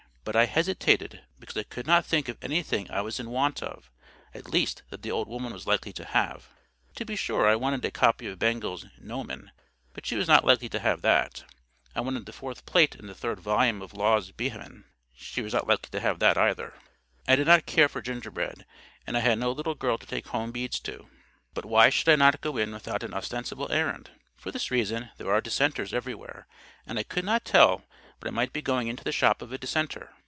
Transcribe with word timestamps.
But 0.23 0.35
I 0.35 0.45
hesitated, 0.45 1.23
because 1.39 1.57
I 1.57 1.63
could 1.63 1.87
not 1.87 2.05
think 2.05 2.29
of 2.29 2.37
anything 2.43 2.89
I 2.91 3.01
was 3.01 3.19
in 3.19 3.31
want 3.31 3.63
of—at 3.63 4.51
least 4.51 4.83
that 4.91 5.01
the 5.01 5.09
old 5.09 5.27
woman 5.27 5.51
was 5.51 5.65
likely 5.65 5.91
to 5.93 6.05
have. 6.05 6.47
To 6.97 7.05
be 7.05 7.15
sure 7.15 7.47
I 7.47 7.55
wanted 7.55 7.83
a 7.83 7.89
copy 7.89 8.27
of 8.27 8.37
Bengel's 8.37 8.85
"Gnomon;" 8.99 9.51
but 9.93 10.05
she 10.05 10.15
was 10.15 10.27
not 10.27 10.45
likely 10.45 10.69
to 10.69 10.79
have 10.79 11.01
that. 11.01 11.43
I 11.95 12.01
wanted 12.01 12.27
the 12.27 12.33
fourth 12.33 12.67
plate 12.67 12.93
in 12.93 13.07
the 13.07 13.15
third 13.15 13.39
volume 13.39 13.81
of 13.81 13.95
Law's 13.95 14.31
"Behmen;" 14.31 14.83
she 15.15 15.41
was 15.41 15.53
not 15.55 15.65
likely 15.67 15.89
to 15.89 15.99
have 16.01 16.19
that 16.19 16.37
either. 16.37 16.75
I 17.27 17.35
did 17.35 17.47
not 17.47 17.65
care 17.65 17.89
for 17.89 17.99
gingerbread; 18.03 18.67
and 19.07 19.17
I 19.17 19.21
had 19.21 19.39
no 19.39 19.51
little 19.51 19.75
girl 19.75 19.97
to 19.97 20.05
take 20.05 20.27
home 20.27 20.51
beads 20.51 20.79
to. 20.81 21.09
But 21.55 21.65
why 21.65 21.89
should 21.89 22.09
I 22.09 22.15
not 22.15 22.41
go 22.41 22.57
in 22.57 22.71
without 22.73 23.01
an 23.01 23.15
ostensible 23.15 23.71
errand? 23.71 24.11
For 24.37 24.51
this 24.51 24.69
reason: 24.69 25.09
there 25.17 25.33
are 25.33 25.41
dissenters 25.41 25.95
everywhere, 25.95 26.45
and 26.85 26.99
I 26.99 27.03
could 27.03 27.25
not 27.25 27.43
tell 27.43 27.85
but 28.19 28.27
I 28.27 28.31
might 28.35 28.53
be 28.53 28.61
going 28.61 28.87
into 28.87 29.03
the 29.03 29.11
shop 29.11 29.41
of 29.41 29.51
a 29.51 29.57
dissenter. 29.57 30.13